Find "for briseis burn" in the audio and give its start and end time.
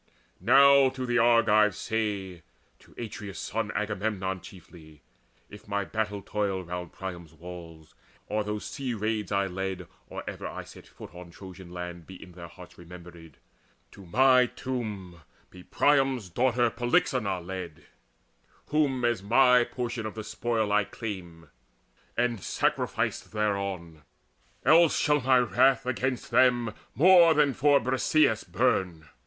27.53-29.07